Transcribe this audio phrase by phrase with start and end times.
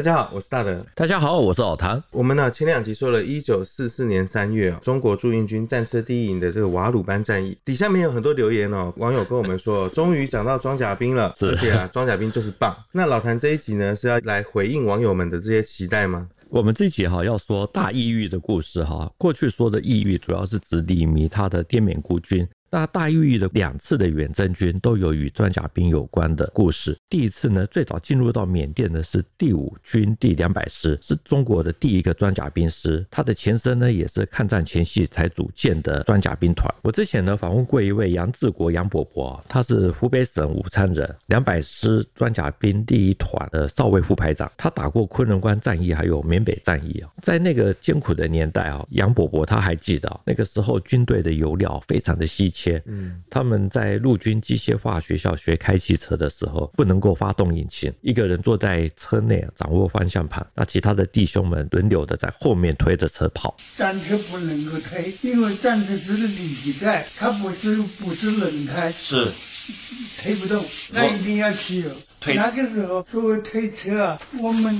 [0.00, 0.82] 大家好，我是大德。
[0.94, 2.02] 大家好，我是老谭。
[2.12, 12.74] 我们呢前两集说了一九四四年三月啊，中国驻印军战车第一营的这个瓦鲁班战役，底下面有很多留言哦， 网友跟我们说，终于讲到装甲兵了，而且啊，装甲兵就是棒。
[12.92, 16.26] 那老谭这一集呢是要来回应网友们的这些期待吗？
[16.48, 22.48] 我们这一集哈要说大抑郁的故事哈，过去说的抑郁主要是指李弥他的滇缅孤军。
[22.72, 26.96] 那大义遇的两次的远征军都有与装甲兵有关的故事。
[27.08, 33.04] 第一次呢，最早进入到缅甸的是第五军第两百师，是中国的第一个装甲兵师。
[33.10, 36.72] 它的前身呢，也是抗战前夕才组建的装甲兵团。
[36.82, 47.10] 我之前呢访问过一位杨志国杨伯伯，他是湖北省武昌人，两百师装甲兵第一团的少尉副排长，他打过昆仑关战役，还有缅北战役啊。
[47.20, 52.82] 在那个艰苦的年代啊，杨伯伯他还记得，那个时候军队的油料非常的稀奇缺。
[52.86, 63.56] 嗯，他们在陆军机械化学校学开汽车的时候，不能够发动引擎，一个人坐在车内掌握方向盘，那其他的弟兄们轮流的在后面推着车跑。
[63.76, 69.26] 战车不能够推，因为战车是履带，它不是不是轮胎，是
[70.18, 71.90] 推不动，那一定要汽油。
[72.20, 74.74] 推那个时候作为推车啊，我们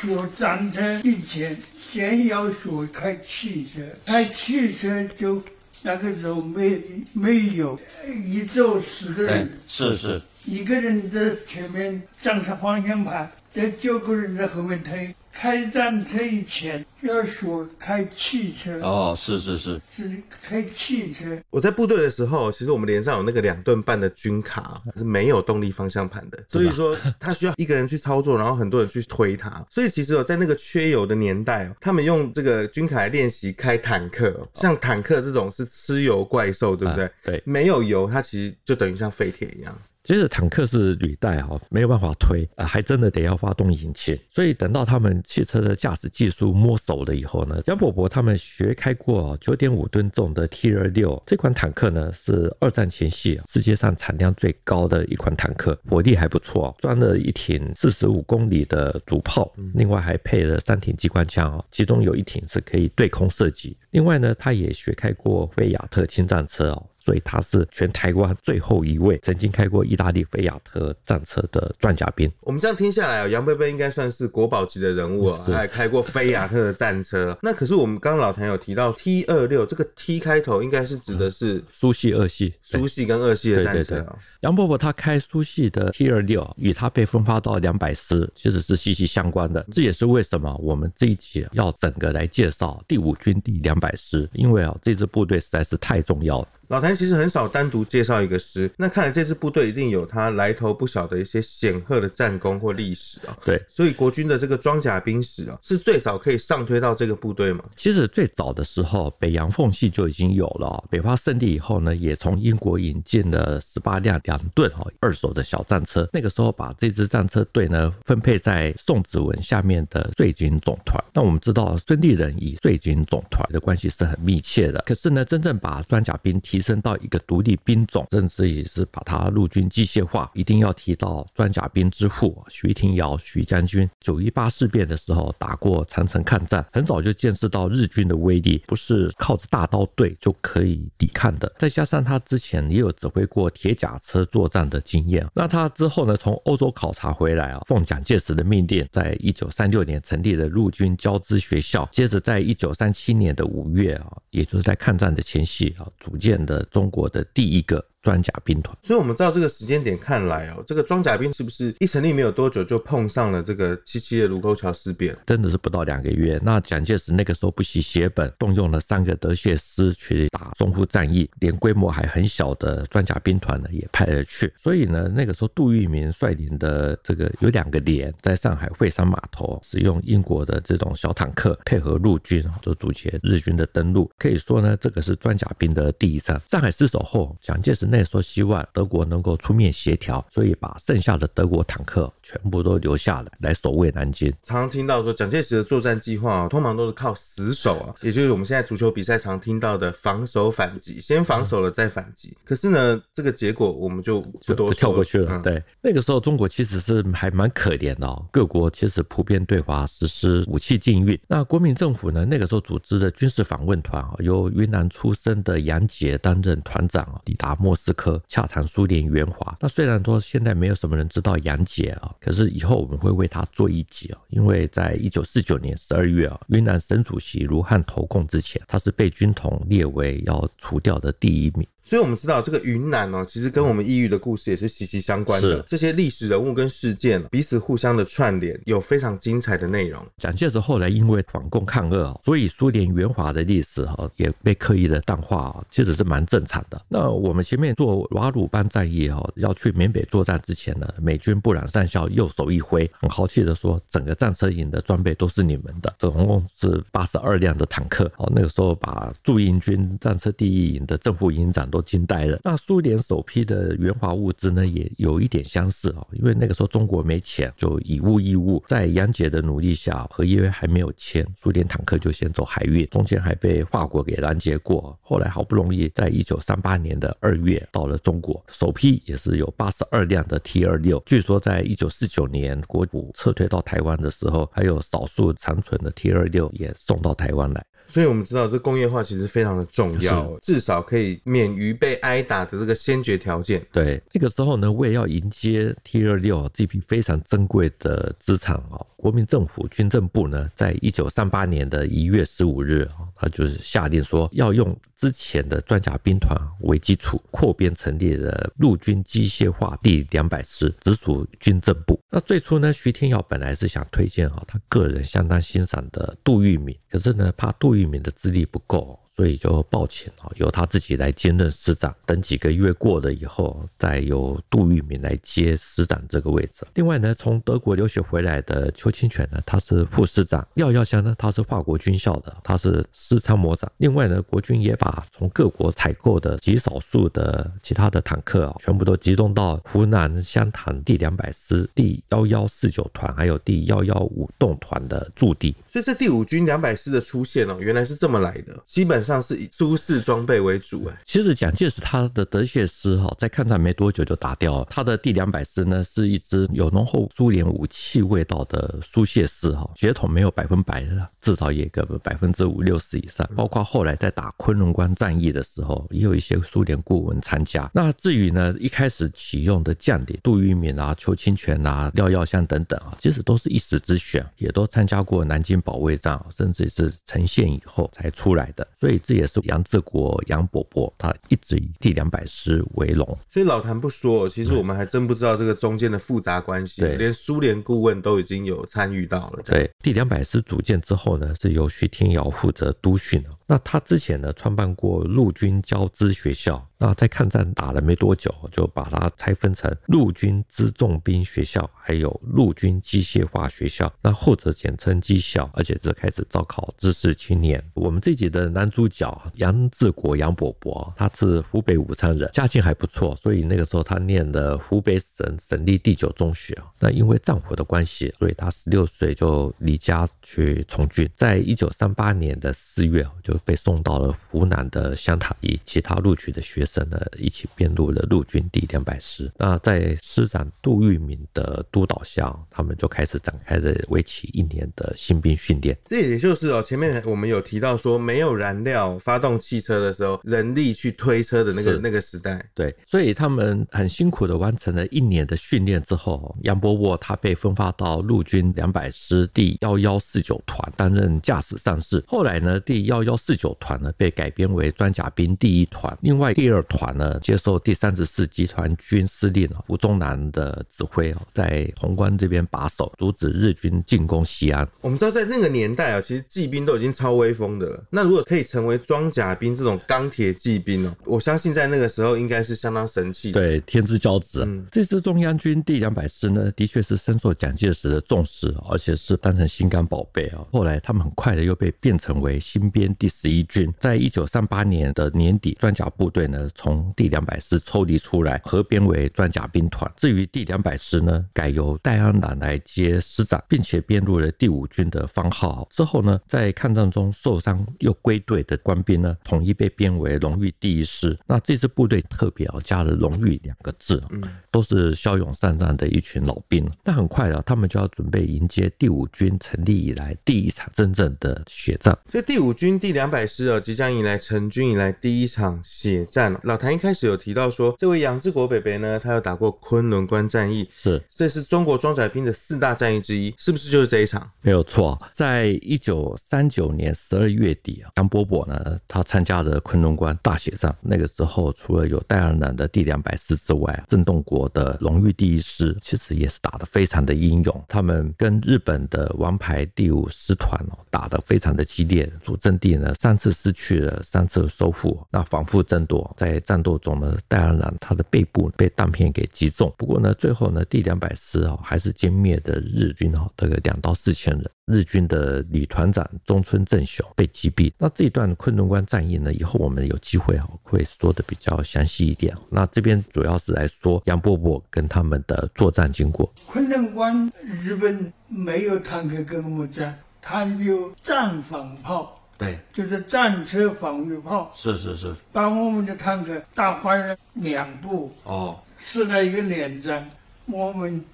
[0.00, 1.56] 学战车以前
[1.90, 5.40] 先要学开汽车，开汽车就。
[5.84, 6.80] 那个时候没
[7.12, 7.78] 没有，
[8.26, 15.14] 一走十个人，是是，一个人在前面掌上方向盘，在九个人在后面推。
[15.32, 17.46] 开战车以前要学
[17.78, 21.24] 开汽车哦，是是是，是开汽车。
[21.50, 29.64] 我在部队的时候，其实我们连上有那个两吨半的军卡是没有动力方向盘的，所以说他需要一个人去操作，然后很多人去推它。
[29.70, 37.10] 所以其实哦，在那个缺油的年代，他们用这个军卡来练习开坦克，像坦克这种是吃油怪兽，对不对？
[37.24, 39.76] 对，没有油，它其实就等于像废铁一样。
[40.04, 44.18] 其实坦克是履带哈，没有办法推，呃，还真的得要发动引擎。
[44.28, 63.76] 所以等到他们汽车的驾驶技术摸熟了以后呢，杨伯伯他们学开过九点五吨重的 T 二六这款坦克呢，是二战前夕世界上产量最高的一款坦克，火力还不错，装了一挺四十五公里的主炮，另外还配了三挺机关枪哦，其中有一挺是可以对空射击。
[63.92, 66.86] 另外呢，他也学开过菲亚特轻战车哦。
[67.04, 72.30] 所以他是全台湾最后一位曾经开过意大利菲亚特战车的装甲兵。
[72.42, 77.36] 我们这样听下来啊，杨伯伯应该算是国宝级的人物啊，还开过菲亚特的战车。
[77.42, 84.06] 那可是我们刚刚老谭有提到 T 二六这个 T 开头，应该是指的是苏系、二系、苏系跟二系的战车。
[84.42, 89.66] 杨伯伯他开苏系的 T 二六，与他被分发到两百师其实是息息相关的。
[89.72, 96.48] 这也是为什么我们这一集要整个来介绍第五军第两百师，因为啊，这支部队实在是太重要了。
[96.68, 103.36] 老谭其实很少单独介绍一个师，那看来这支部队一定有他来头不小的一些显赫的战功或历史啊。
[103.44, 107.62] 对，所以国军的这个装甲兵史啊，是最早可以上推到这个部队吗？
[107.76, 110.82] 其实最早的时候，北洋奉系就已经有了。
[110.88, 116.08] 北伐胜利以后呢，也从英国引进了十八辆两吨哈二手的小战车。
[116.10, 121.02] 那个时候把这支战车队呢分配在宋子文下面的遂军总团。
[121.12, 124.82] 那我们知道孙立人与遂军总团的关关系是很密切的。
[124.84, 133.88] 可是呢，真正把装甲兵提升到一个独立兵种，甚至也是把它陆军机械化，一定要提到装甲兵之父徐廷尧徐将军。
[133.98, 141.50] 九一八事变的时候打过长城抗战，很早就见识到日军的威力，不是靠着大刀队就可以抵抗的。
[141.58, 156.62] 再加上他之前也有指挥过铁甲车作战的经验，那他之后呢，从欧洲考察回来啊，奉蒋介石的命令，在一九三六年成立了陆军交资学校，接着在一九三七年的五五月啊，也就是在抗战的前夕啊，组建的。
[156.64, 157.84] 中国的第一个。
[158.02, 165.16] 装甲兵团，所以我们知道这个时间点看来哦，这个装甲兵是不是一成立没有多久就碰上了这个七七的卢沟桥事变？
[165.24, 166.40] 真的是不到两个月。
[166.42, 174.52] 那蒋介石那个时候不惜血本，动用了三个德械师去打淞沪战役，连规模还很小的装甲兵团呢也派了去。
[174.56, 184.10] 所以呢，那个时候杜聿明率领的这个有两个连在上海惠山码头，使用英国的这种小坦克配合陆军，就阻截日军的登陆。
[184.18, 186.40] 可以说呢，这个是装甲兵的第一战。
[186.48, 187.91] 上海失守后，蒋介石。
[187.92, 194.32] 那时候希望德国能够出面协调，所以把剩下的德国坦克全部都留下来，来守卫南京。
[194.42, 202.28] 常常听到说蒋介石的作战计划啊，通常都是靠死守啊，也就是我们现在足球比赛常听到的防守反击，先防守了再反击。
[202.30, 202.36] 嗯。
[202.46, 205.36] 可是呢，这个结果我们就不多说，就跳过去了。
[205.36, 205.42] 嗯。
[205.42, 211.20] 对，那个时候中国其实是还蛮可怜的哦，各国其实普遍对华实施武器禁运。
[211.28, 217.81] 那国民政府呢，那个时候组织的军事访问团啊，由云南出生的杨杰担任团长啊，抵达莫斯。
[217.82, 219.56] 斯科洽谈苏联援华。
[219.60, 231.66] 那虽然说现在没有什么人知道杨杰啊，可是以后我们会为他做一集啊，因为在一九四九年十二月啊，云南省主席卢汉投共之前，他是被军统列为要除掉的第一名。
[231.82, 235.60] 所以，我们知道这个云南哦，其实跟我们异域的故事也是息息相关的。
[235.68, 240.02] 这些历史人物跟事件彼此互相的串联，有非常精彩的内容。
[240.16, 246.80] 蒋介石后来因为反共抗俄，所以苏联援华的历史哈也被刻意的淡化，其实是蛮正常的。
[246.88, 262.38] 那我们前面做瓦鲁班战役哈，要去缅北作战之前呢，美军布朗上校右手一挥，很豪气的说：“整个战车营的装备都是你们的，总共是八十二辆的坦克。”哦，那个时候把驻印军战车第一营的正副营长都惊呆了。
[262.44, 268.62] 那苏联首批的援华物资呢，也有一点相似哦，因为那个时候中国没钱，就以物易物。
[268.68, 274.96] 在杨杰的努力下，合约还没有签，苏联坦克就先走海运，中间还被法国给拦截过。
[275.00, 281.02] 后来好不容易在一九三八年的二月到了中国，首批也是有八十二辆的 T 二六。
[281.06, 287.64] 据说在一九四九年国府撤退到台湾的时候，还有少数残存的 T 二六也送到台湾来。
[287.92, 293.62] 所以我们知道，这工业化其实非常的重要，至少可以免于被挨打的这个先决条件。
[293.70, 304.74] 对，那个时候呢，为了要迎接 T 二六这批非常珍贵的资产哦，国民政府军政部呢，在一九三八年的一月十五日啊，他就是下令说要用。
[305.02, 311.98] 之前的装甲兵团为基础扩编成立的陆军机械化第两百师，直属军政部。
[312.08, 319.01] 那最初呢，徐天耀本来是想推荐啊，他个人相当欣赏的杜聿明，可是呢，怕杜聿明的资历不够。
[319.14, 321.94] 所以就报请啊，由他自己来兼任师长。
[322.06, 326.66] 等几个月过了以后，再由杜聿明来接师长这个位置。
[326.74, 333.70] 另外呢，从德国留学回来的邱清泉呢，他是副师长；廖耀湘呢，他是法国军校的，他是师参谋长。
[333.76, 345.54] 另外呢，国军也把从各国采购的极少数的其他的坦克啊，全部都集中到湖南湘潭第两百师第幺幺四九团还有第幺幺五动团的驻地。
[345.68, 350.96] 所以这第五军两百师的出现哦，原来是这么来的，基本上是以苏式装备为主哎。
[351.04, 354.66] 其实蒋介石他的德械师哈，在抗战没多久就打掉了。
[354.70, 363.28] 他的第两百师呢，是一支有浓厚苏联武器味道的苏械师哈，血统没有百分百的，至少也个百分之五六十以上。
[363.36, 367.70] 包括后来在打昆仑关战役的时候，也有一些苏联顾问参加。
[367.74, 378.66] 那至于呢，一开始启用的将领杜聿明啊、邱清泉啊、廖耀湘等等啊，其实都是一时之选，也都参加过南京保卫战，甚至是成县以后才出来的。
[378.78, 379.42] 所以这也是。
[379.44, 383.04] 杨志国、杨伯伯，他一直以第两百师为荣。
[383.28, 386.80] 所以老谭不说，其实我们还真不知道这个中间的复杂关系。
[386.80, 389.42] 对，连苏联顾问都已经有参与到了。
[389.44, 393.22] 对，第两百师组建之后呢，是由徐天尧负责督训。
[393.46, 396.64] 那他之前呢，创办过陆军教资学校。
[396.82, 403.92] 那在抗战打了没多久，就把它拆分成陆军资重兵学校，还有陆军机械化学校。
[404.02, 407.62] 那后者简称机校，而且是开始招考知识青年。
[407.74, 416.60] 我们这集的男主角杨志国杨伯伯，他是湖北武昌人，家境还不错，所以那个时候他念的湖北省省立第九中学。
[416.80, 426.71] 那因为战火的关系，所以他十六岁就离家去从军，在一九三八年的四月就被送到了湖南的湘潭，以其他录取的学生。
[426.80, 429.30] 呢，一起编入了陆军第两百师。
[429.36, 435.76] 那在师长杜聿明的督导下，他们就开始展开了为期一年的新兵训练。
[435.84, 442.42] 这也就是哦，前面我们有提到说，没有燃料发动汽车的时候，人力去推车的那个那个时代。
[442.54, 452.02] 对，所以他们很辛苦的完成了一年的训练之后，杨伯伯他被分发到陆军两百师第幺幺四九团担任驾驶上士。
[452.06, 456.61] 后来呢，第幺幺四九团呢被改编为装甲兵第一团，另外第二。
[456.62, 464.66] 团呢，接受第三十四集团军司令胡宗南的指挥，在潼关这边把守，阻止日军进攻西安。
[464.80, 467.84] 我们知道，在那个年代啊，其实骑兵都已经超威风的了。
[467.90, 473.32] 那如果可以成为装甲兵这种钢铁骑兵哦，我相信在那个时候应该是相当神气。
[473.32, 474.44] 对，天之骄子。
[474.46, 480.44] 嗯，这支中央军第两百师呢，的确是深受蒋介石的重视，而且是当成心肝宝贝啊。
[480.52, 486.48] 后来他们很快的又被变成为新编第十一军，在一九三八年的年底，装甲部队呢。
[486.54, 489.90] 从第两百师抽离出来，合编为装甲兵团。
[489.96, 495.66] 至于第两百师呢，改由戴安澜来接师长，并且编入了第五军的番号。
[495.70, 501.18] 之后呢，在抗战中受伤又归队的官兵呢，统一被编为荣誉第一师。
[501.26, 506.64] 那这支部队特别哦，加了“荣誉”两个字，嗯，都是骁勇善战的一群老兵。
[506.84, 511.98] 那很快啊，他们就要准备迎接第五军成立以来第一场真正的血战。
[512.10, 516.38] 所以第五军第两百师啊，即将迎来成军以来第一场血战。
[516.44, 524.30] 老谭一开始有提到说，这位杨志国北北呢，他有打过昆仑关战役，是，这是中国装甲兵的四大战役之一，是不是就是这一场？
[524.42, 530.74] 没有错，在一九三九年十二月底啊，杨伯伯呢，他参加了昆仑关大血战。
[530.82, 537.64] 那个时候，除了有戴安澜的第两百师之外，郑洞国我的荣誉第一师其实也是打得非常的英勇。
[537.68, 546.12] 他们跟日本的王牌第五师团哦打得非常的激烈，主阵地呢三次失去了，三次收复，那反复争夺。
[546.16, 549.72] 在战斗中呢，戴安澜他的背部被弹片给击中。
[549.78, 554.50] 不过呢，最后呢，第两百师哦还是歼灭的日军哦这个两到四千人。
[554.66, 557.70] 日军的旅团长中村正雄被击毙。
[557.78, 562.34] 那这段昆仑关战役呢，以后我们有机会啊会说的比较详细一点。
[562.48, 566.32] 那这边主要是来说杨伯伯跟他们的作战经过。
[566.46, 574.50] 昆仑关日本没有坦克跟我们战，他有战防炮，对，就是战车防御炮。
[574.54, 580.08] 是是是，把我们的坦克打坏了两部，哦，是了一个连战。
[580.46, 581.04] 我们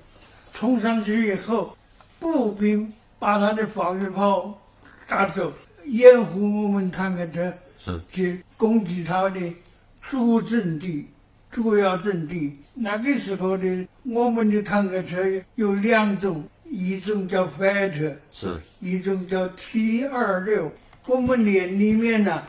[0.52, 1.76] 冲上去以后，
[2.18, 2.92] 步兵。
[3.20, 4.56] 把他的防御炮
[5.08, 5.52] 打走，
[5.86, 7.52] 掩护我们坦克车
[8.08, 9.40] 去攻击他的
[10.00, 11.08] 主阵地、
[11.50, 12.58] 主要阵地。
[12.76, 15.16] 那个时候的我们的坦克车
[15.54, 20.72] 有两种，一种叫 Fighter，是，一种叫 T 二六。
[21.06, 22.42] 我们连里面呢，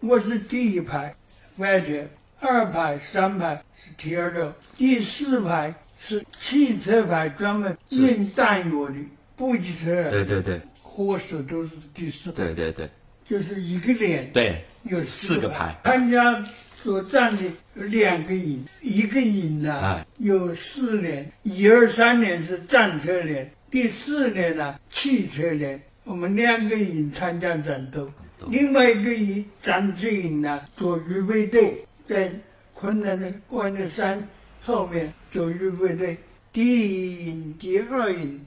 [0.00, 1.14] 我是第一排
[1.58, 2.06] Fighter，
[2.40, 8.94] 二排、三排是 T 二六，第四排是汽车排，专门运弹药的。
[9.36, 12.90] 补给车，对对对，伙食都是第四排，对对对，
[13.24, 15.72] 就是一个连，对，有四个排。
[15.84, 16.44] 参加
[16.88, 17.42] 作战的
[17.74, 25.78] 有两个营，一个营呢、啊、有四连，一二三连是战车连，第四连呢汽车连。
[26.04, 28.10] 我们两个营参加战斗，
[28.48, 32.32] 另外一个营战车营呢做预备队，在
[32.72, 34.26] 昆仑的关的山
[34.62, 36.16] 后面做预备队，
[36.54, 38.40] 第一营、第二营。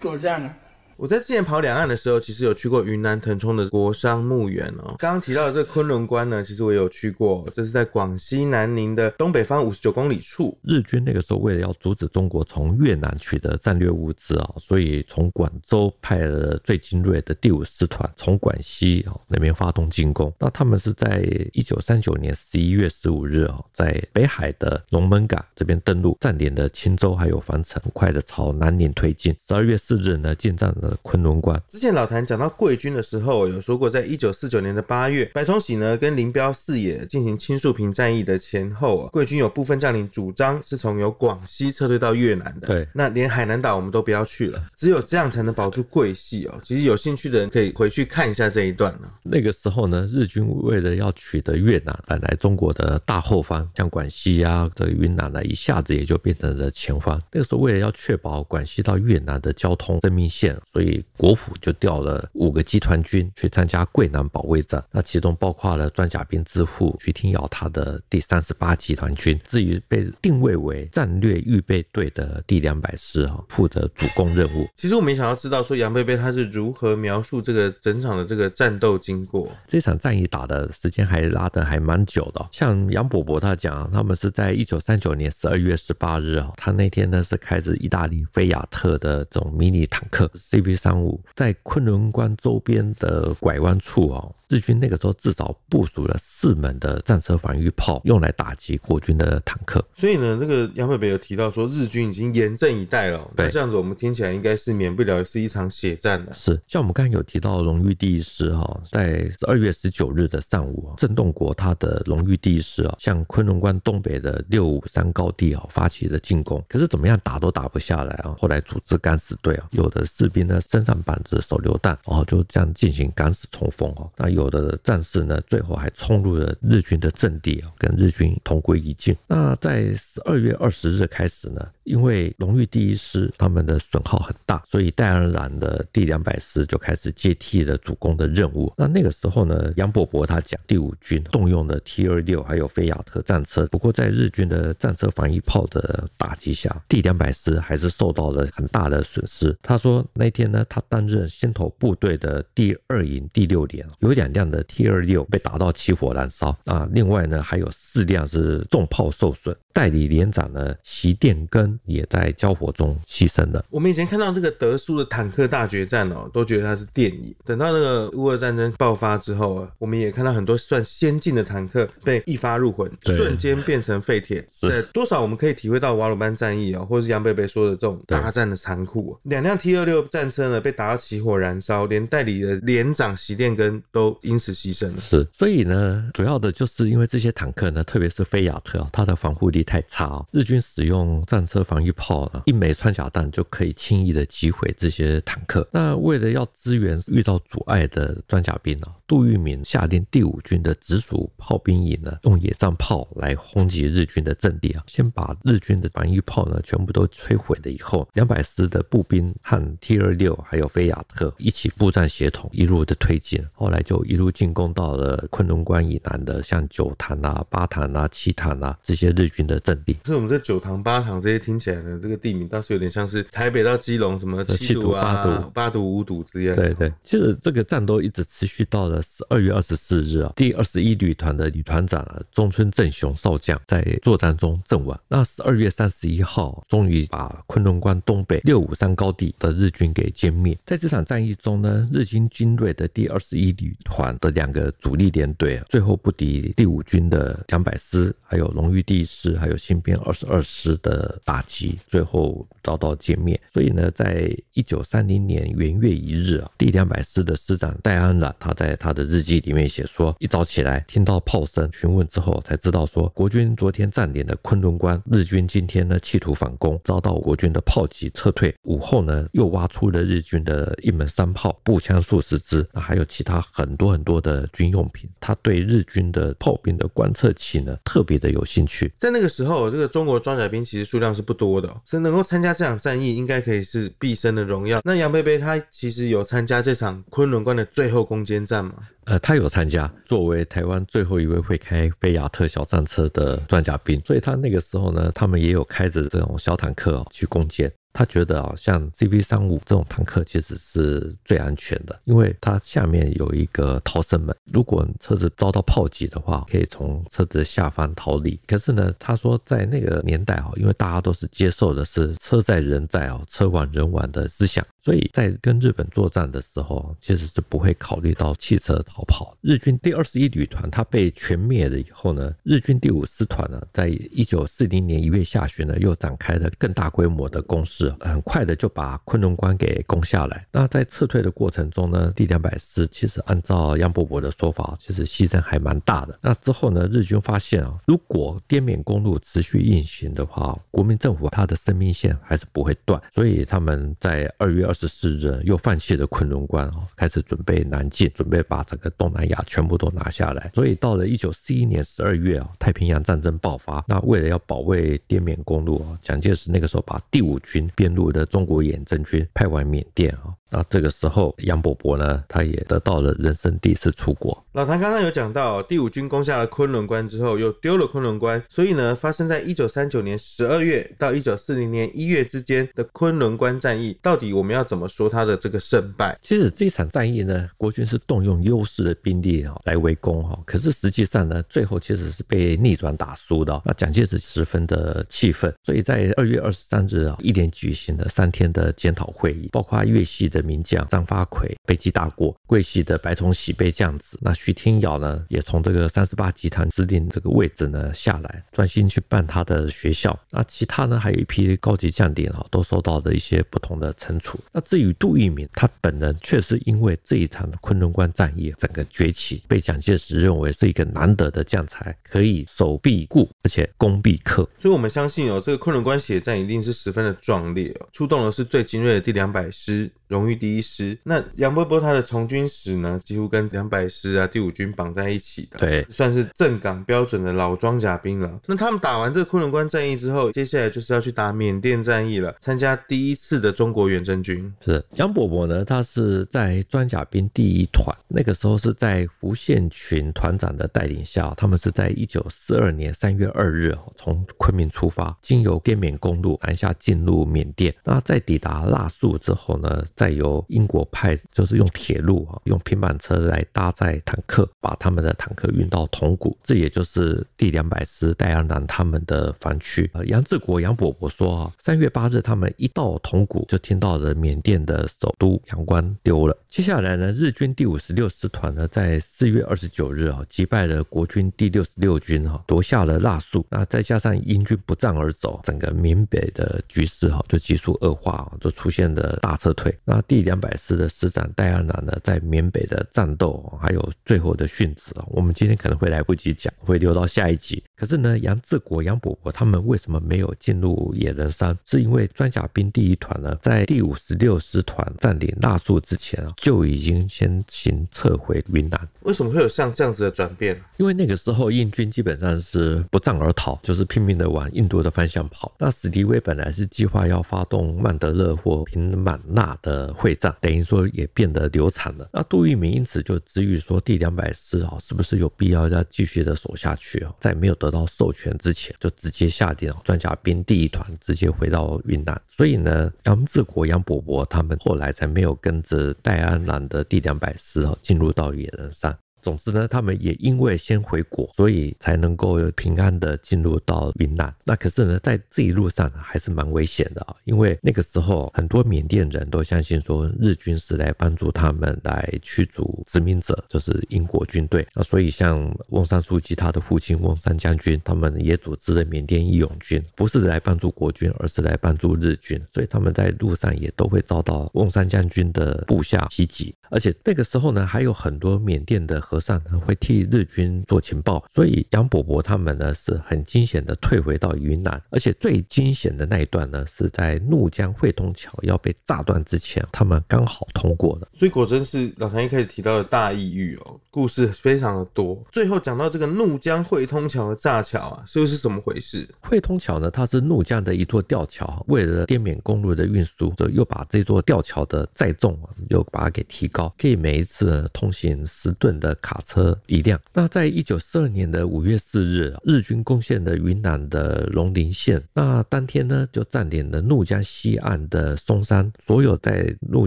[0.00, 0.56] 作战了。
[0.96, 4.94] 我在之前跑两岸的时候，其实有去过云南腾冲的国殇墓园哦。
[4.98, 10.56] 刚刚提到的这个昆仑关呢，其实我也有去过，这是在广西南宁的东北方五十九公里处。
[10.62, 20.32] 日军那个时候为了要阻止中国从越南取得战略物资啊，所以从广州派了最精锐的第五师团从广西啊那边发动进攻。
[20.38, 29.34] 那他们是在一九三九年十一月十五日啊，在北海的龙门港这边登陆，占领了青州还有防城，快的朝南宁推进。
[29.48, 30.91] 十二月四日呢，进占了。
[31.02, 42.68] 昆仑关之前老谭讲到桂军的时候，有说过，在一九四九年的八月，白崇禧呢跟林彪四野进行青树坪战役的前后，桂军有部分将领主张是从由广西撤退到越南的。
[42.68, 46.60] 对，那连海南岛我们都不要去了，只有这样才能保住桂系哦。
[46.64, 49.08] 其实有兴趣的人可以回去看一下这一段呢。
[49.22, 57.20] 那个时候呢，日军为了要取得越南，本来中国的大后方，像广西啊、这个云南呢，一下子也就变成了前方。
[57.32, 69.38] 那个时候为了要确保广西到越南的交通生命线，所以国府就调了五个集团军去参加桂南保卫战，那其中包括了装甲兵之父徐廷尧他的第三十八集团军。
[69.46, 74.66] 至于被定位为战略预备队的第两百师哈，负责主攻任务。
[74.76, 79.50] 其实我们想要知道说杨贝贝他是如何描述这个整场的这个战斗经过。
[79.66, 90.30] 这场战役打的时间还拉的还蛮久的，像杨伯伯他讲，他们是在一九三九年十二月十八日啊，他那天呢是开着意大利菲亚特的这种迷你坦克
[90.62, 90.92] CP 三。
[91.34, 99.82] 在昆仑关周边的拐弯处哦，日军那个时候至少部署了四门的战车防御炮，用来打击国军的坦克。
[99.96, 103.26] 所以呢，那个杨伯伯有提到说，日军已经严阵以待了。
[103.34, 106.32] 对，这样子我们听起来应该是免不了是一场血战的。
[106.34, 118.36] 是，像我们刚才有提到荣誉第一师哈，在十二月十九日的上午，郑洞国他的荣誉第一师啊，向昆仑关东北的六五三高地啊发起了进攻，可是怎么样打都打不下来啊。
[118.38, 124.10] 后来组织敢死队啊，有的士兵那身上绑着手榴弹，然后就这样进行敢死冲锋哦。
[124.18, 129.16] 那有的战士呢，最后还冲入了日军的阵地，跟日军同归于尽。
[129.26, 138.72] 那在十二月二十日开始呢，因为荣誉第一师他们的损耗很大，所以戴安澜的第两百师就开始接替了主攻的任务。
[138.76, 149.56] 那那个时候呢，杨伯伯他讲第五军动用了 T 二六还有菲亚特战车，不过在日军的战车防御炮的打击下，第两百师还是受到了很大的损失。
[149.62, 159.56] 他说那天呢，他担任先头部队的第二营第六连，有两辆的 T 二六被打到起火燃烧啊，另外呢还有四辆是重炮受损。
[159.72, 161.71] 代理连长呢，席殿根。
[161.72, 163.64] 官也在交火中牺牲了。
[163.70, 167.34] 我们以前看到这个德苏的坦克大决战哦，都觉得它是电影。
[167.44, 174.44] 等到那个乌俄战争爆发之后啊，我们也看到很多算先进的坦克被一发入魂，瞬间变成废铁。
[174.60, 179.18] 对，多少我们可以体会到瓦鲁班战役哦，或者是杨贝贝说的这种大战的残酷。
[179.24, 184.98] 两辆 T 二六战车呢，被打到起火燃烧，连代理的连长席电根都因此牺牲了。
[184.98, 190.26] 是，所以呢，主要的就是因为这些坦克呢，特别是菲亚特，它的防护力太差哦。
[190.32, 195.66] 日军使用战车防御炮呢，一枚穿甲弹就可以轻易的击毁这些坦克。
[195.72, 219.96] 那为了要支援遇到阻碍的装甲兵呢，杜聿明下令第五军的直属炮兵营呢，用野战炮来轰击日军的阵地啊，先把日军的防御炮呢全部都摧毁了以后，两百师的步兵和 T 二六还有菲亚特一起步战协同，一路的推进，后来就一路进攻到了昆仑关以南的像九塘啊、八塘啊、七塘啊这些日军的阵地。
[220.04, 226.56] 所以，我们这九塘、八塘这些听起来呢，这个地名倒是有点像是台北到基隆什么七堵啊、八堵、八堵、五堵之类的。
[226.56, 234.98] 对对，其实这个战斗一直持续到了十二月二十四日啊，第二十一旅团的旅团长啊，中村正雄少将在作战中阵亡。
[235.08, 240.56] 那十二月三十一号，终于把昆仑关东北六五三高地的日军给歼灭。
[240.64, 253.40] 在这场战役中呢，日军精锐的第二十一旅团的两个主力连队啊，最后不敌第五军的两百师，还有荣誉第一师，还有新编二十二师的打击，最后遭到歼灭。
[253.52, 268.54] 所以呢，在一九三零年元月一日啊，第两百师的师长戴安染他在他的日记里面写说，一早起来听到炮声，询问之后才知道说，国军昨天占领的昆仑关，日军今天呢企图反攻，遭到国军的炮击撤退。
[268.62, 275.08] 午后呢，又挖出了日军的一门山炮、步枪数十支，那还有其他很多很多的军用品。
[275.20, 278.92] 他对日军的炮兵的观测器呢，特别的有兴趣。
[278.98, 284.80] 在那个时候，这个中国装甲兵其实数量是不多的，所以能够参加这场战役，应该可以是毕生的荣耀。
[284.84, 288.74] 那杨贝贝他其实有参加这场昆仑关的最后攻坚战吗？
[289.04, 297.72] 呃，他有参加，作为台湾最后一位会开菲亚特小战车的装甲兵，所以他那个时候呢，他们也有开着这种小坦克去攻坚。
[297.92, 308.40] 他觉得啊，像 CV 三五这种坦克其实是最安全的，因为它下面有一个逃生门，如果车子遭到炮击的话，可以从车子下方逃离。
[308.46, 314.64] 可是呢，他说在那个年代啊，因为大家都是接受的是车载人载啊，车亡人亡的思想。
[314.84, 319.36] 所以在跟日本作战的时候，其实是不会考虑到汽车逃跑。
[319.40, 330.46] 日军第二十一旅团它被全灭了以后呢，日军第五师团呢，在一九四零年一月下旬呢，又展开了更大规模的攻势，很快的就把昆仑关给攻下来。
[330.52, 336.18] 那在撤退的过程中呢，第两百师其实按照杨伯伯的说法，其实牺牲还蛮大的。
[336.20, 344.72] 那之后呢，日军发现啊，如果滇缅公路持续运行的话，国民政府它的生命线还是不会断，所以他们在二月二。
[344.82, 350.50] 十四日又放弃了昆仑关哦，开始准备南进，准备把整个东南亚全部都拿下来。
[350.54, 353.84] 所以到了一九四一年十二月啊，太平洋战争爆发。
[353.86, 360.34] 那为了要保卫滇缅公路啊，蒋介石那个时候把第五军编入的中国远征军派往缅甸啊。
[360.52, 364.44] 那这个时候，杨伯伯呢，他也得到了人生第一次出国。
[364.52, 376.18] 老谭刚刚有讲到，第五军攻下了昆仑关之后，又丢了昆仑关，所以呢，发生在一九三九年十二月到一九四零年一月之间的昆仑关战役，到底我们要怎么说他的这个胜败？
[376.20, 383.58] 其实这场战役呢，国军是动用优势的兵力哈来围攻哈，可是实际上呢，最后其实是被逆转打输的。
[383.64, 390.41] 那蒋介石十分的气愤，所以在二月二十三日啊，一连举行了三天的检讨会议，包括粤系的。
[390.42, 400.18] 名将张发奎背弃大过，桂系的白崇禧被降职，那徐天尧呢，也从这个三十八集团司令这个位置呢下来，专心去办他的学校。
[400.30, 404.38] 那其他呢，还有一批高级将领啊，都受到了一些不同的惩处。
[404.52, 414.48] 那至于杜聿明，他本人确实因为这一场的昆仑关战役整个崛起，被蒋介石认为是一个难得的将才，可以守必固，而且攻必克。
[414.58, 419.90] 所以我们相信哦，这个昆仑关血战一定是十分的壮烈哦，出动的是最精锐的第两百师。
[420.08, 428.40] 荣誉第一师，那杨伯伯他的从军史呢，几乎跟两百师啊、第五军绑在一起的，对，算是正港标准的老装甲兵了。
[428.46, 434.52] 那他们打完这个昆仑关战役之后，接下来就是要去打缅甸战役了，参加第一次的中国远征军。
[434.64, 447.74] 是杨伯伯呢，他是在装甲兵第一团，那个时候是在胡宪群团长的带领下，他们是在一九四二年三月二日从昆明出发，经由滇缅公路南下进入缅甸。
[447.84, 459.90] 那在抵达腊戍之后呢，在由英国派，就是用铁路啊，用平板车来搭载坦克，把他们的坦克运到铜鼓，这也就是第两百师戴安澜他们的防区。
[459.94, 466.36] 呃杨志国杨伯伯说啊，三月八日他们一到铜鼓，就听到了缅甸的首都仰光丢了。
[466.48, 473.46] 接下来呢，日军第五十六师团呢，在四月二十九日啊，击败了国军第六十六军哈，夺下了腊树。
[473.48, 479.74] 那再加上英军不战而走，整个缅北的局势哈，就急速恶化啊，就出现了大撤退。
[479.84, 487.62] 那 第两百师的师长戴安澜呢，在缅北的战斗还有最后的殉职啊，我们今天可能会来不及讲，会留到下一集。
[487.76, 491.56] 可是呢，杨志国、杨伯伯他们为什么没有进入野人山？
[491.64, 498.88] 是因为装甲兵第一团呢，在第五十六师团占领腊树之前啊，就已经先行撤回云南。
[499.02, 500.60] 为什么会有像这样子的转变？
[500.76, 505.52] 因为那个时候印军基本上是不战而逃，就是拼命的往印度的方向跑。
[505.58, 512.08] 那史迪威本来是计划要发动曼德勒或平满纳的会战，等于说也变得流产了。
[512.12, 517.14] 那杜聿明因此就质疑说，第两百师啊，是不是有必要要继续的守下去啊？
[517.20, 522.20] 在没有得到授权之前，就直接下令装甲兵第一团直接回到云南。
[522.26, 528.96] 所以呢，杨志国、杨伯伯他们后来才没有跟着戴安澜的第两百师啊进入到野人山。
[529.22, 534.34] 总之呢，他们也因为先回国，所以才能够平安的进入到云南。
[534.44, 544.66] 那可是呢，在这一路上还是蛮危险的啊，因为那个时候很多缅甸人都相信说日军是来帮助他们来驱逐殖民者，就是英国军队。
[544.74, 552.40] 那所以像翁山书记他的父亲翁山将军，他们也组织了缅甸义勇军，不是来帮助国军，而是来帮助日军。
[552.52, 556.54] 所以他们在路上也都会遭到翁山将军的部下袭击。
[556.70, 571.06] 而且那个时候呢，还有很多缅甸的和尚呢会替日军做情报，所以杨伯伯他们呢是很惊险的退回到云南，而且最惊险的那一段呢是在怒江汇通桥要被炸断之前，他们刚好通过的。
[571.12, 575.22] 所以果真是老谭一开始提到的大异域哦，故事非常的多。
[575.30, 579.06] 最后讲到这个怒江汇通桥的炸桥啊，是不是怎么回事？
[579.20, 586.74] 汇通桥呢，它是怒江的一座吊桥，为了滇缅公路的运输，就又把这座吊桥的载重啊，又把它给提高。
[586.78, 590.00] 可以每一次通行十吨的卡车一辆。
[590.14, 595.02] 那在一九四二年的五月四日，日军攻陷了云南的龙陵县。
[595.12, 598.72] 那当天呢，就占领了怒江西岸的松山。
[598.78, 599.86] 所有在怒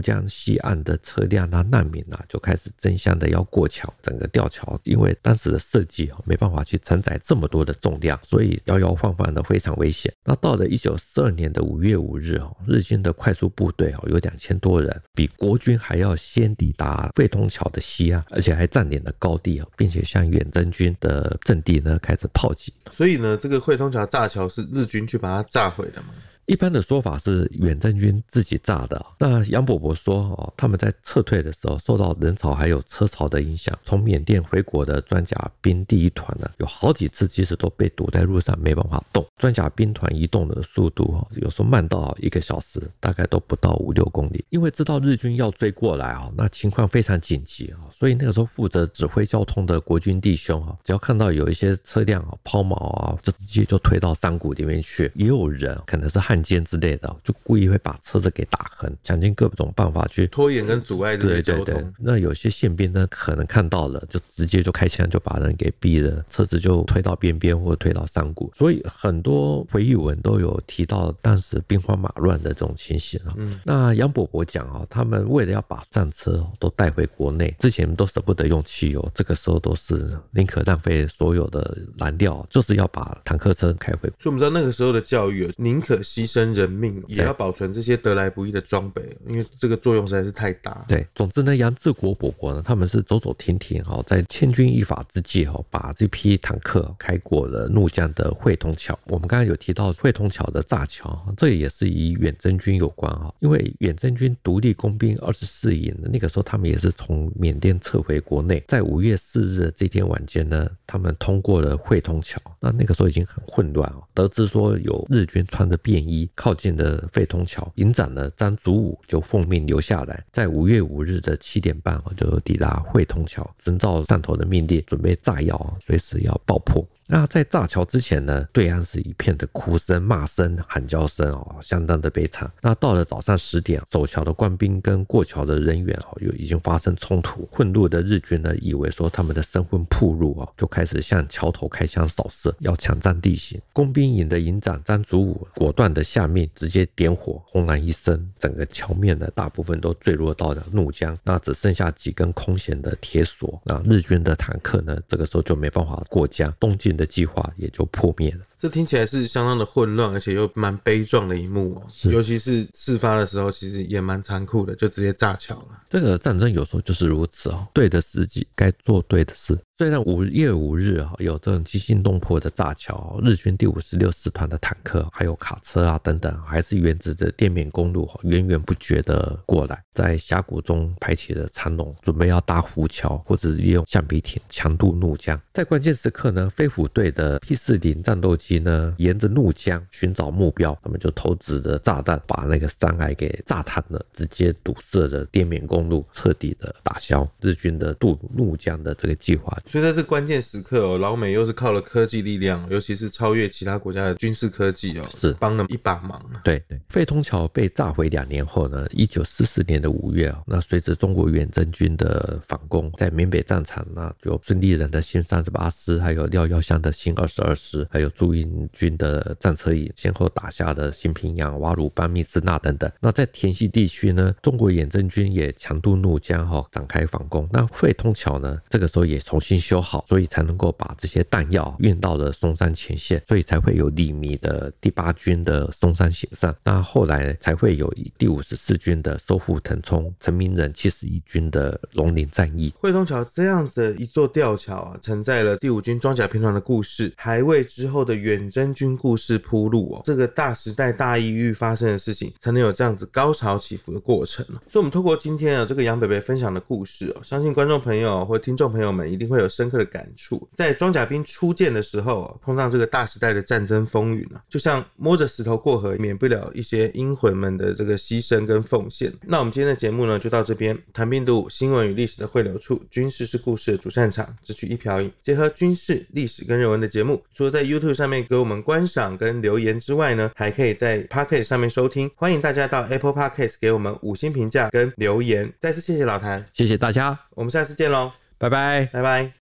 [0.00, 3.92] 江西岸的车辆啊、难民啊，就开始争相的要过桥。
[4.02, 10.12] 整个吊桥因为当时的设计啊，没办法去承载这么多的重量，所以摇摇晃晃的非常危险。
[10.24, 17.10] 那到了一九四二年的五月五日，日军的快速部队有两千多人，比国军还要先抵达。
[17.16, 22.72] 汇通桥的西岸，而且还占领高地啊，并且向远征军的阵地呢开始炮击。
[22.90, 26.08] 所以呢，这个汇通桥炸桥是日军去把它炸毁的吗？
[26.46, 29.04] 一般的说法是远征军自己炸的。
[29.18, 39.26] 那杨伯伯说，哦，他们在撤退的时候受到人潮还有车潮的影响，从缅甸回国的装甲兵第一团呢，有好几次其实都被堵在路上没办法动。
[39.36, 44.44] 装甲兵团移动的速度哦，有时候慢到一个小时，大概都不到五六公里。
[44.50, 55.10] 因为知道日军要追过来啊，那情况非常紧急啊，所以那个时候负责指挥交通的国军弟兄啊，只要看到有一些车辆啊抛锚啊，就直接就推到山谷里面去。
[55.16, 61.64] 也有人可能是汉奸之类的，就故意会把车子给打横，想尽各种办法去拖延跟阻碍这个交通。
[61.64, 68.50] 对对对，那有些宪兵呢，可能看到了，就直接就开枪，就把人给毙了，车子就推到边边或推到山谷。
[68.54, 73.34] 所以很多回忆文都有提到当时兵荒马乱的这种情形啊。
[73.36, 84.08] 嗯，那杨伯伯讲啊，他们为了要把战车都带回国内，之前都舍不得用汽油，这个时候都是宁可浪费所有的燃料，就是要把坦克车开回。
[84.18, 86.66] 所以我们知道那个时候的教育，宁可牺牲人。
[86.76, 90.84] 命也要保存这些得来不易的装备，因为这个作用实在是太大。
[90.86, 98.98] 对，总之呢，杨志国伯伯呢，他们是走走停停哈，在千钧一发之际哈，把这批坦克开过了怒江的汇通桥。
[99.06, 112.38] 我们刚才有提到汇通桥的炸桥，这也是与远征军有关哈，因为远征军独立工兵二十四营那个时候，他们也是从缅甸撤回国内，在五月四日这天晚间呢，他们通过了汇通桥。
[112.60, 126.86] 那那个时候已经很混乱哦，得知说有日军穿着便衣一靠近的汇通桥，营长呢张祖武就奉命留下来，在五月五日的七点半就抵达汇通桥，遵照上头的命令，准备炸药啊，随时要爆破。
[127.08, 132.50] 那在炸桥之前呢，对岸是一片的哭声、骂声、喊叫声哦，相当的悲惨。
[132.60, 137.48] 那到了早上十点，守桥的官兵跟过桥的人员哦，又已经发生冲突。
[137.52, 143.60] 混入的日军呢，以为说他们的身份暴露哦，就开始向桥头开枪扫射，要抢占地形。
[143.72, 153.60] 工兵营的营长张祖武果断的下命，直接点火，轰然一声，整个桥面呢，大部分都坠落到了怒江，那只剩下几根空闲的铁索。
[153.64, 158.40] 那日军的坦克呢，这个时候就没办法过江，东进的计划也就破灭了。
[158.66, 161.86] 这听起来是相当的混乱，而且又蛮悲壮的一幕哦。
[161.88, 165.68] 是，尤其是事发的时候，其实也蛮残酷的，就直接炸桥了。
[165.88, 169.56] 这个战争有时候就是如此哦，对的时机该做对的事。
[169.78, 185.40] 虽然五月五日啊有这种惊心动魄的炸桥，日军第五十六师团的坦克还有卡车啊等等，还是原子的淀缅公路源源不绝的过来，在峡谷中排起了长龙，准备要搭浮桥或者是利用橡皮艇强渡怒江。
[185.52, 199.56] 在关键时刻呢，飞虎队的 P 四零战斗机呢沿着怒江寻找目标，他们就投掷的炸弹，把那个山崖给炸塌了，直接堵塞了滇缅公路，彻底的打消日军的渡怒江的这个计划。
[199.66, 206.22] 所以在这关键时刻哦，老美又是靠了科技力量，尤其是超越其他国家的军事科技哦，是帮了一把忙。
[206.44, 222.90] 对对，费通桥被炸毁两年后呢，一九四四年的五月啊，那随着中国远征军的反攻，在缅北战场，那就孙立人的新三十八师，还有廖耀湘的新二十二师，还有朱荫军的战车营，先后打下了新平阳、瓦鲁班、密支那等等。
[223.00, 227.48] 那在田西地区呢，中国远征军也强渡怒江哈，展开反攻。
[227.52, 229.56] 那惠通桥呢，这个时候也重新。
[229.56, 236.54] 修好，所以才能够把这些弹药运到了松山前线，所以才会有李弥的第八军的松山血战。
[236.62, 242.72] 那后来才会有第五十四军的收复腾冲，陈明仁七十一军的龙陵战役。
[242.78, 250.02] 惠通桥这样子的一座吊桥啊，承载了第五军装甲兵团的故事，还为之后的远征军故事铺路哦。
[250.04, 254.44] 这个大时代大异域发生的事情，才能有这样子高潮起伏的过程。
[254.68, 259.46] 所以，我们透过今天啊这个杨北北分享的故事哦，相信观众朋友或听众朋友们一定会有。
[259.56, 269.10] 深刻的感触，在装甲兵初见的时候，碰上这个大时代的战争风雨呢，就像摸着石头过河，免不了一些英魂们的这个牺牲跟奉献。
[269.22, 270.76] 那我们今天的节目呢，就到这边。
[270.92, 282.10] 谈病毒，新闻与历史的汇流处，军事是故事的主战场，只取一瓢饮，结合军事、历史跟人文的节目，除了在 YouTube 上面面给我们观赏跟留言之外呢，还可以在 Podcast 上面收听。
[282.16, 285.52] 欢迎大家到 Apple Podcast 给我们五星评价跟留言。
[285.60, 289.45] 再次谢谢老谭，谢谢大家，我们下次见喽，拜拜，拜拜。